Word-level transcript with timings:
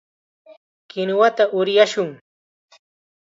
Kinuwata 0.89 1.43
uryashun. 1.59 2.09